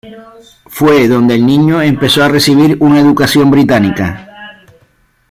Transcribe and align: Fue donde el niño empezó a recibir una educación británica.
Fue 0.65 1.07
donde 1.07 1.35
el 1.35 1.45
niño 1.45 1.79
empezó 1.79 2.23
a 2.23 2.27
recibir 2.27 2.75
una 2.79 2.99
educación 2.99 3.51
británica. 3.51 4.59